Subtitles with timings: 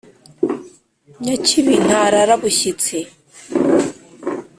[1.23, 2.97] Nyakibi ntarara bushyitsi